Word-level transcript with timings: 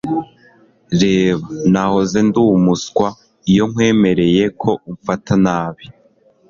reba, 1.01 1.45
nahoze 1.71 2.17
ndi 2.27 2.39
umuswa 2.55 3.07
iyo 3.51 3.63
nkwemereye 3.71 4.43
ko 4.61 4.69
umfata 4.89 5.33
nabi 5.45 5.85